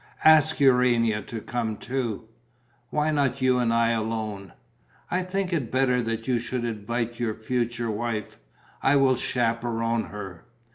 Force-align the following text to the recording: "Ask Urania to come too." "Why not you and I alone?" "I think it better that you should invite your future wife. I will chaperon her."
"Ask 0.25 0.59
Urania 0.59 1.21
to 1.21 1.39
come 1.41 1.77
too." 1.77 2.27
"Why 2.89 3.11
not 3.11 3.39
you 3.39 3.59
and 3.59 3.71
I 3.71 3.91
alone?" 3.91 4.53
"I 5.11 5.21
think 5.21 5.53
it 5.53 5.71
better 5.71 6.01
that 6.01 6.27
you 6.27 6.39
should 6.39 6.65
invite 6.65 7.19
your 7.19 7.35
future 7.35 7.91
wife. 7.91 8.39
I 8.81 8.95
will 8.95 9.15
chaperon 9.15 10.05
her." 10.05 10.45